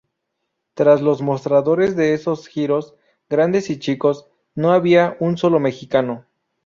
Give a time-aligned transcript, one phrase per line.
[0.73, 2.95] Tras los mostradores de esos giros
[3.29, 6.25] -grandes y chicos- no había un solo mexicano.